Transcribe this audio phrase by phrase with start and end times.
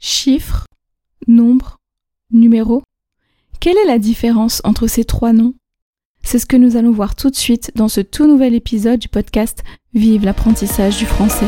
[0.00, 0.64] chiffres,
[1.28, 1.76] nombres,
[2.32, 2.82] numéros.
[3.60, 5.54] Quelle est la différence entre ces trois noms?
[6.22, 9.08] C'est ce que nous allons voir tout de suite dans ce tout nouvel épisode du
[9.08, 11.46] podcast Vive l'apprentissage du français.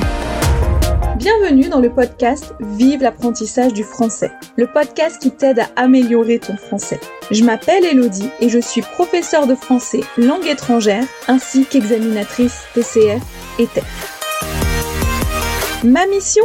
[1.17, 6.57] Bienvenue dans le podcast Vive l'apprentissage du français, le podcast qui t'aide à améliorer ton
[6.57, 7.01] français.
[7.31, 13.23] Je m'appelle Elodie et je suis professeure de français langue étrangère ainsi qu'examinatrice TCF
[13.59, 14.21] et TEF.
[15.85, 16.45] Ma mission?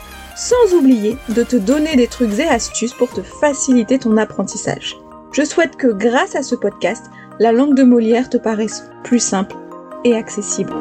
[0.35, 4.97] sans oublier de te donner des trucs et astuces pour te faciliter ton apprentissage.
[5.31, 7.05] Je souhaite que grâce à ce podcast,
[7.39, 9.55] la langue de Molière te paraisse plus simple
[10.03, 10.73] et accessible.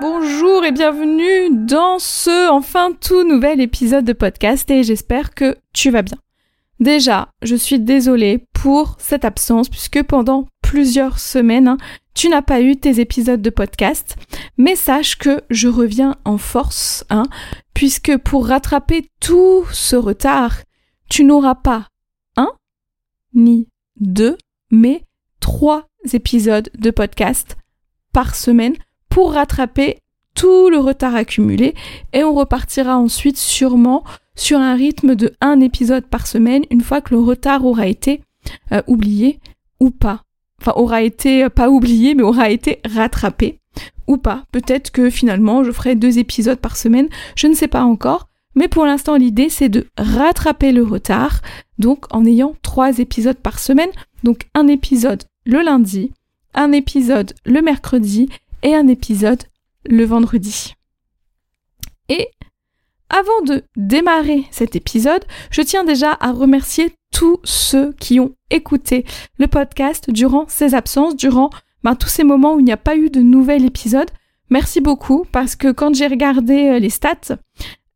[0.00, 5.90] Bonjour et bienvenue dans ce enfin tout nouvel épisode de podcast et j'espère que tu
[5.90, 6.18] vas bien.
[6.80, 11.78] Déjà, je suis désolée pour cette absence puisque pendant plusieurs semaines, hein,
[12.12, 14.16] tu n'as pas eu tes épisodes de podcast,
[14.58, 17.22] mais sache que je reviens en force, hein,
[17.72, 20.58] puisque pour rattraper tout ce retard,
[21.08, 21.88] tu n'auras pas
[22.36, 22.50] un
[23.34, 23.66] ni
[23.98, 24.36] deux,
[24.70, 25.04] mais
[25.40, 27.56] trois épisodes de podcast
[28.12, 28.74] par semaine
[29.08, 30.00] pour rattraper
[30.34, 31.74] tout le retard accumulé
[32.12, 37.00] et on repartira ensuite sûrement sur un rythme de un épisode par semaine une fois
[37.00, 38.20] que le retard aura été
[38.72, 39.40] euh, oublié
[39.80, 40.24] ou pas.
[40.60, 43.58] Enfin, aura été euh, pas oublié, mais aura été rattrapé
[44.06, 44.44] ou pas.
[44.50, 48.28] Peut-être que finalement je ferai deux épisodes par semaine, je ne sais pas encore.
[48.54, 51.42] Mais pour l'instant, l'idée c'est de rattraper le retard,
[51.78, 53.90] donc en ayant trois épisodes par semaine.
[54.24, 56.12] Donc un épisode le lundi,
[56.54, 58.28] un épisode le mercredi
[58.62, 59.44] et un épisode
[59.86, 60.74] le vendredi.
[62.08, 62.28] Et
[63.10, 69.04] avant de démarrer cet épisode, je tiens déjà à remercier tous ceux qui ont écouté
[69.38, 71.50] le podcast durant ces absences, durant
[71.82, 74.10] ben, tous ces moments où il n'y a pas eu de nouvel épisode.
[74.50, 77.36] Merci beaucoup parce que quand j'ai regardé euh, les stats,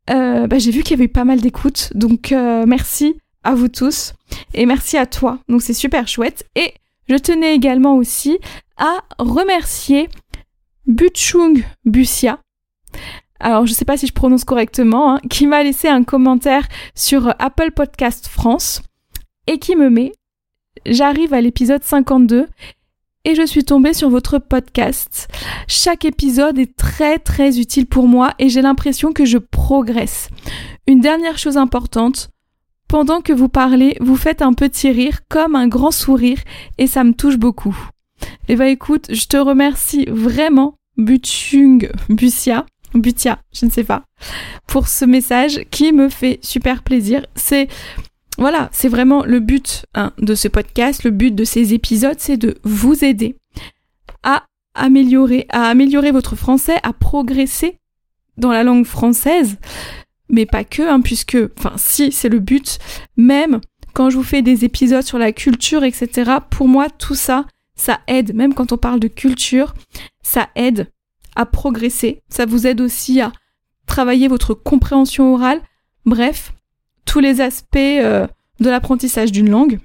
[0.09, 1.89] euh, ben, j'ai vu qu'il y avait eu pas mal d'écoutes.
[1.95, 4.13] Donc euh, merci à vous tous
[4.53, 5.39] et merci à toi.
[5.47, 6.47] Donc c'est super chouette.
[6.55, 6.73] Et
[7.07, 8.39] je tenais également aussi
[8.77, 10.09] à remercier
[10.87, 12.39] Butchung Busia.
[13.43, 16.65] Alors, je ne sais pas si je prononce correctement, hein, qui m'a laissé un commentaire
[16.95, 18.81] sur Apple Podcast France
[19.47, 20.13] et qui me met
[20.85, 22.47] J'arrive à l'épisode 52
[23.25, 25.27] et je suis tombée sur votre podcast.
[25.67, 30.29] Chaque épisode est très très utile pour moi et j'ai l'impression que je progresse.
[30.87, 32.29] Une dernière chose importante,
[32.87, 36.39] pendant que vous parlez, vous faites un petit rire comme un grand sourire
[36.77, 37.77] et ça me touche beaucoup.
[38.47, 42.65] Eh ben écoute, je te remercie vraiment, Butchung Busia,
[42.95, 44.03] Butia, je ne sais pas,
[44.67, 47.25] pour ce message qui me fait super plaisir.
[47.35, 47.67] C'est
[48.37, 52.37] voilà, c'est vraiment le but hein, de ce podcast, le but de ces épisodes, c'est
[52.37, 53.35] de vous aider
[54.23, 57.77] à améliorer, à améliorer votre français, à progresser
[58.37, 59.57] dans la langue française,
[60.29, 62.79] mais pas que, hein, puisque, enfin, si c'est le but,
[63.17, 63.61] même
[63.93, 66.31] quand je vous fais des épisodes sur la culture, etc.
[66.49, 67.45] Pour moi, tout ça,
[67.75, 69.75] ça aide, même quand on parle de culture,
[70.23, 70.87] ça aide
[71.35, 72.21] à progresser.
[72.29, 73.31] Ça vous aide aussi à
[73.85, 75.61] travailler votre compréhension orale.
[76.05, 76.53] Bref,
[77.05, 78.27] tous les aspects euh,
[78.59, 79.79] de l'apprentissage d'une langue.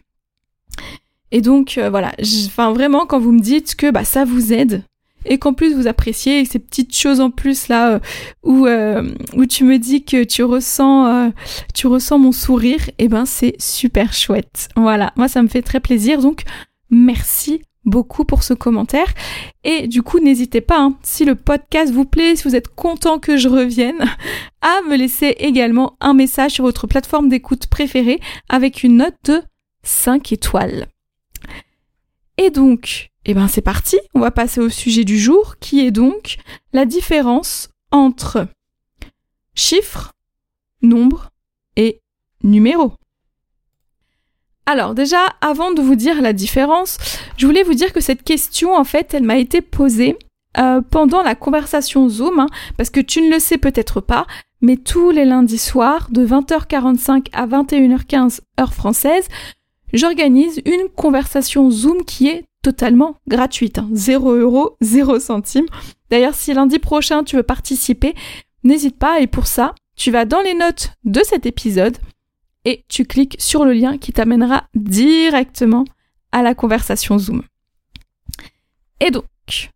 [1.30, 2.12] Et donc euh, voilà,
[2.46, 4.82] enfin vraiment quand vous me dites que bah ça vous aide
[5.26, 7.98] et qu'en plus vous appréciez ces petites choses en plus là euh,
[8.42, 8.66] où
[9.38, 11.30] où tu me dis que tu ressens
[11.74, 14.70] tu ressens mon sourire, et eh ben c'est super chouette.
[14.74, 16.44] Voilà, moi ça me fait très plaisir donc
[16.88, 19.12] merci beaucoup pour ce commentaire.
[19.64, 23.18] Et du coup, n'hésitez pas, hein, si le podcast vous plaît, si vous êtes content
[23.18, 24.04] que je revienne,
[24.60, 29.42] à me laisser également un message sur votre plateforme d'écoute préférée avec une note de
[29.82, 30.86] 5 étoiles.
[32.36, 35.90] Et donc, eh ben c'est parti, on va passer au sujet du jour qui est
[35.90, 36.36] donc
[36.72, 38.46] la différence entre
[39.54, 40.12] chiffres,
[40.82, 41.30] nombres
[41.76, 42.00] et
[42.42, 42.92] numéros.
[44.70, 46.98] Alors déjà, avant de vous dire la différence,
[47.38, 50.18] je voulais vous dire que cette question, en fait, elle m'a été posée
[50.58, 54.26] euh, pendant la conversation Zoom, hein, parce que tu ne le sais peut-être pas,
[54.60, 59.28] mais tous les lundis soirs, de 20h45 à 21h15 heure française,
[59.94, 63.80] j'organise une conversation Zoom qui est totalement gratuite.
[63.90, 64.36] 0 hein.
[64.36, 65.66] euros, 0 centimes.
[66.10, 68.14] D'ailleurs, si lundi prochain tu veux participer,
[68.64, 71.96] n'hésite pas et pour ça, tu vas dans les notes de cet épisode
[72.68, 75.84] et tu cliques sur le lien qui t'amènera directement
[76.32, 77.42] à la conversation Zoom.
[79.00, 79.70] Et donc,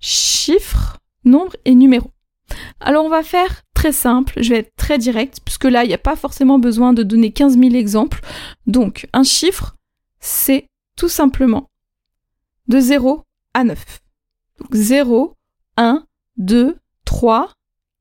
[0.00, 2.10] chiffres, nombres et numéros.
[2.80, 5.94] Alors on va faire très simple, je vais être très direct, puisque là, il n'y
[5.94, 8.20] a pas forcément besoin de donner 15 000 exemples.
[8.66, 9.76] Donc, un chiffre,
[10.18, 10.66] c'est
[10.96, 11.70] tout simplement
[12.66, 13.22] de 0
[13.52, 14.00] à 9.
[14.58, 15.36] Donc 0,
[15.76, 16.04] 1,
[16.38, 17.52] 2, 3,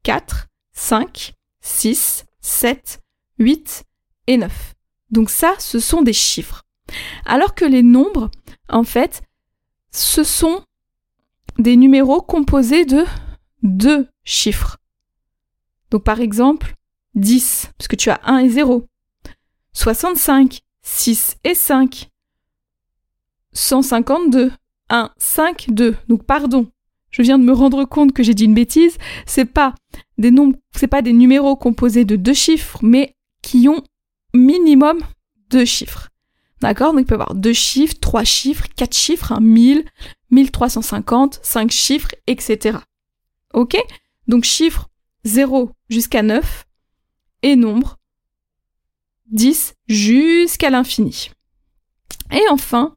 [0.02, 3.03] 4, 5, 6, 7,
[3.40, 3.84] 8
[4.28, 4.74] et 9.
[5.12, 6.64] Donc ça, ce sont des chiffres.
[7.26, 8.30] Alors que les nombres,
[8.70, 9.22] en fait,
[9.92, 10.64] ce sont
[11.58, 13.06] des numéros composés de
[13.62, 14.78] deux chiffres.
[15.92, 16.74] Donc par exemple,
[17.16, 18.88] 10, puisque tu as 1 et 0.
[19.74, 22.10] 65, 6 et 5.
[23.54, 24.52] 152,
[24.90, 25.96] 1, 5, 2.
[26.08, 26.72] Donc pardon,
[27.12, 28.98] je viens de me rendre compte que j'ai dit une bêtise.
[29.26, 29.76] C'est pas
[30.18, 33.84] des nombres, c'est pas des numéros composés de deux chiffres, mais qui ont
[34.34, 35.00] minimum
[35.52, 36.10] deux chiffres.
[36.62, 36.94] D'accord?
[36.94, 39.86] Donc il peut y avoir deux chiffres, trois chiffres, quatre chiffres, 1000,
[40.32, 42.80] 1350, cinq chiffres, etc.
[43.54, 43.78] Ok?
[44.28, 44.90] Donc chiffre
[45.26, 46.66] 0 jusqu'à 9
[47.44, 47.98] et nombre
[49.28, 51.30] 10 jusqu'à l'infini.
[52.32, 52.96] Et enfin,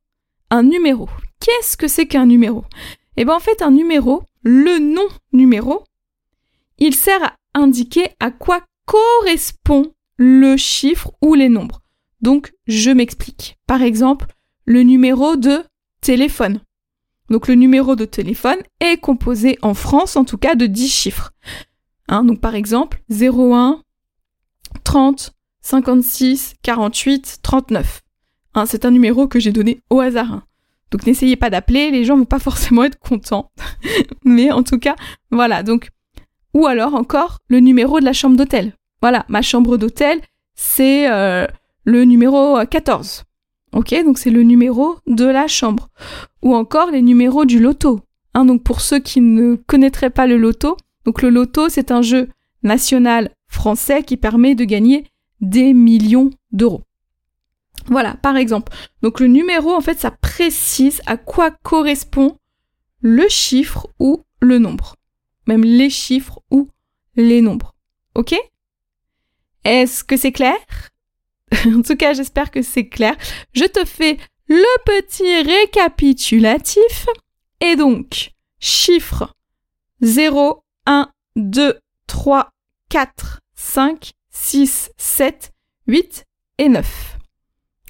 [0.51, 1.09] un numéro.
[1.41, 2.65] Qu'est-ce que c'est qu'un numéro?
[3.17, 5.85] Eh bien en fait un numéro, le nom numéro,
[6.79, 11.83] il sert à indiquer à quoi correspond le chiffre ou les nombres.
[12.21, 13.59] Donc je m'explique.
[13.67, 14.27] Par exemple,
[14.65, 15.63] le numéro de
[16.01, 16.61] téléphone.
[17.31, 21.33] Donc le numéro de téléphone est composé en France en tout cas de 10 chiffres.
[22.09, 23.83] Hein, donc par exemple 01
[24.85, 25.33] 30
[25.63, 28.03] 56 48 39.
[28.67, 30.33] c'est un numéro que j'ai donné au hasard.
[30.33, 30.45] Hein.
[30.93, 33.51] Donc n'essayez pas d'appeler, les gens vont pas forcément être contents.
[34.25, 34.95] Mais en tout cas,
[35.31, 35.63] voilà.
[35.63, 35.91] Donc
[36.55, 38.75] ou alors encore le numéro de la chambre d'hôtel.
[39.03, 40.21] Voilà, ma chambre d'hôtel,
[40.55, 41.47] c'est euh,
[41.85, 43.25] le numéro 14.
[43.73, 45.89] Ok, donc c'est le numéro de la chambre.
[46.43, 48.01] Ou encore les numéros du loto.
[48.35, 52.03] Hein, donc pour ceux qui ne connaîtraient pas le loto, donc le loto c'est un
[52.03, 52.29] jeu
[52.63, 55.07] national français qui permet de gagner
[55.41, 56.83] des millions d'euros.
[57.89, 58.73] Voilà, par exemple.
[59.03, 62.37] Donc le numéro, en fait, ça précise à quoi correspond
[63.01, 64.97] le chiffre ou le nombre.
[65.47, 66.69] Même les chiffres ou
[67.15, 67.75] les nombres.
[68.15, 68.35] Ok?
[69.67, 70.57] Est-ce que c'est clair?
[71.67, 73.17] En tout cas, j'espère que c'est clair.
[73.53, 74.17] Je te fais
[74.47, 77.07] le petit récapitulatif.
[77.61, 78.31] Et donc,
[78.61, 79.35] chiffre
[80.03, 82.51] 0, 1, 2, 3,
[82.91, 85.53] 4, 5, 6, 7,
[85.89, 86.25] 8
[86.59, 87.19] et 9.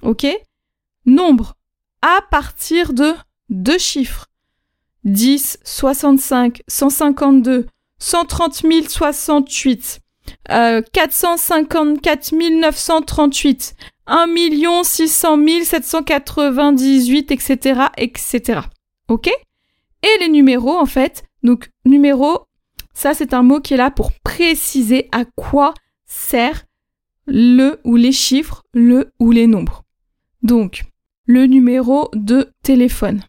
[0.00, 0.26] Ok?
[1.04, 1.56] Nombre
[2.00, 3.12] à partir de
[3.50, 4.28] deux chiffres.
[5.04, 7.66] 10, 65, 152,
[7.98, 10.00] 130 068,
[10.50, 13.74] euh, 454 938,
[14.06, 14.26] 1
[14.84, 18.60] 600 798, etc., etc.
[19.08, 19.28] Ok?
[19.28, 22.46] Et les numéros, en fait, donc numéro,
[22.94, 25.74] ça c'est un mot qui est là pour préciser à quoi
[26.06, 26.64] sert
[27.26, 29.84] le ou les chiffres, le ou les nombres.
[30.42, 30.84] Donc,
[31.26, 33.22] le numéro de téléphone,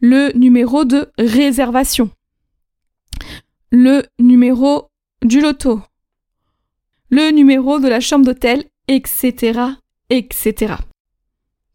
[0.00, 2.10] le numéro de réservation,
[3.72, 4.90] le numéro
[5.22, 5.80] du loto,
[7.12, 9.60] le numéro de la chambre d'hôtel, etc.,
[10.08, 10.76] etc.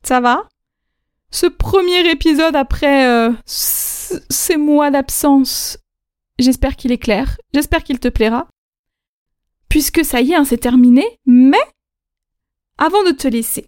[0.01, 0.49] Ça va?
[1.29, 5.77] Ce premier épisode après euh, ces mois d'absence,
[6.39, 8.47] j'espère qu'il est clair, j'espère qu'il te plaira.
[9.69, 11.57] Puisque ça y est, hein, c'est terminé, mais
[12.79, 13.67] avant de te laisser,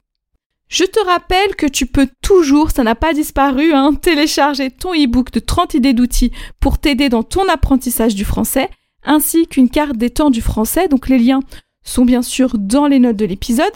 [0.70, 5.30] je te rappelle que tu peux toujours, ça n'a pas disparu, hein, télécharger ton e-book
[5.32, 8.72] de 30 idées d'outils pour t'aider dans ton apprentissage du français
[9.04, 10.88] ainsi qu'une carte des temps du français.
[10.88, 11.42] Donc les liens
[11.84, 13.74] sont bien sûr dans les notes de l'épisode.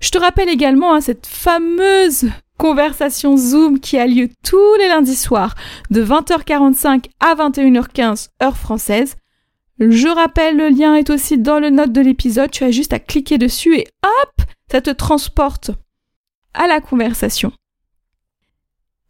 [0.00, 5.16] Je te rappelle également hein, cette fameuse conversation Zoom qui a lieu tous les lundis
[5.16, 5.54] soirs
[5.90, 9.16] de 20h45 à 21h15 heure française.
[9.78, 12.50] Je rappelle, le lien est aussi dans le note de l'épisode.
[12.50, 15.70] Tu as juste à cliquer dessus et hop, ça te transporte
[16.54, 17.52] à la conversation.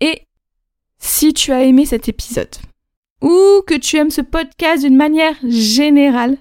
[0.01, 0.23] Et
[0.99, 2.55] si tu as aimé cet épisode,
[3.23, 6.39] ou que tu aimes ce podcast d'une manière générale,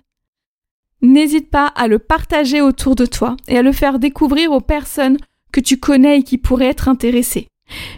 [1.01, 5.17] n'hésite pas à le partager autour de toi et à le faire découvrir aux personnes
[5.51, 7.48] que tu connais et qui pourraient être intéressées.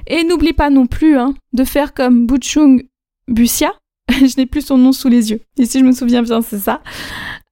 [0.05, 2.83] Et n'oublie pas non plus hein, de faire comme Buchung
[3.27, 3.73] Bussia,
[4.09, 6.59] je n'ai plus son nom sous les yeux, et si je me souviens bien c'est
[6.59, 6.81] ça,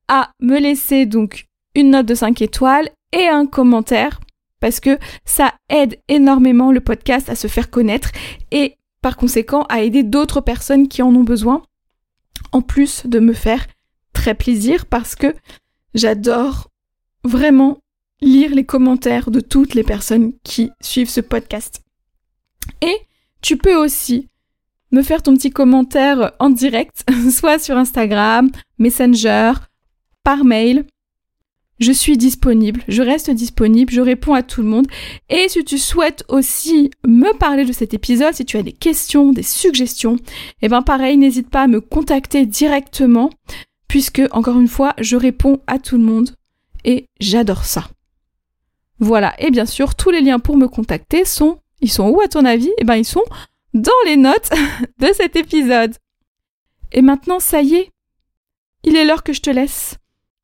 [0.08, 4.20] à me laisser donc une note de 5 étoiles et un commentaire
[4.60, 8.12] parce que ça aide énormément le podcast à se faire connaître
[8.51, 11.62] et par conséquent à aider d'autres personnes qui en ont besoin,
[12.51, 13.67] en plus de me faire
[14.13, 15.35] très plaisir parce que
[15.93, 16.71] j'adore
[17.24, 17.77] vraiment
[18.19, 21.83] lire les commentaires de toutes les personnes qui suivent ce podcast.
[22.81, 22.97] Et
[23.43, 24.27] tu peux aussi
[24.89, 29.53] me faire ton petit commentaire en direct, soit sur Instagram, Messenger,
[30.24, 30.88] par mail.
[31.79, 34.88] Je suis disponible, je reste disponible, je réponds à tout le monde.
[35.29, 39.34] Et si tu souhaites aussi me parler de cet épisode, si tu as des questions,
[39.34, 40.15] des suggestions,
[40.62, 43.29] eh ben pareil, n'hésite pas à me contacter directement,
[43.89, 46.29] puisque encore une fois, je réponds à tout le monde
[46.86, 47.89] et j'adore ça.
[49.00, 52.29] Voilà, et bien sûr, tous les liens pour me contacter sont, ils sont où à
[52.29, 52.72] ton avis?
[52.77, 53.24] Eh ben ils sont
[53.74, 54.50] dans les notes
[55.00, 55.94] de cet épisode.
[56.94, 57.91] Et maintenant, ça y est,
[58.84, 59.98] il est l'heure que je te laisse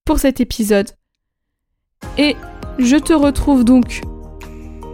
[0.03, 0.89] pour cet épisode.
[2.17, 2.35] Et
[2.77, 4.01] je te retrouve donc,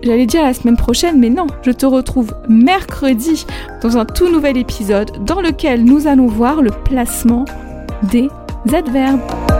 [0.03, 3.45] j'allais dire la semaine prochaine, mais non, je te retrouve mercredi
[3.81, 7.45] dans un tout nouvel épisode dans lequel nous allons voir le placement
[8.03, 8.29] des
[8.73, 9.56] adverbes.